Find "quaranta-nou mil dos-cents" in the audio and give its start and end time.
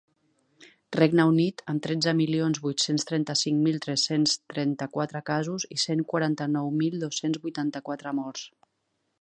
6.15-7.43